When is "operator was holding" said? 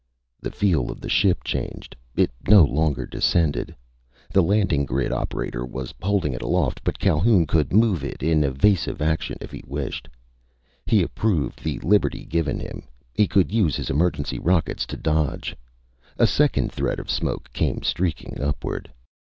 5.11-6.33